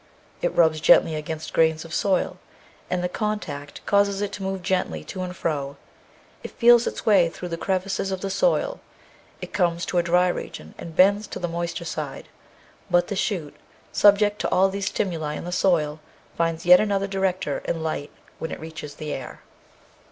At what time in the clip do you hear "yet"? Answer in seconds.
16.65-16.79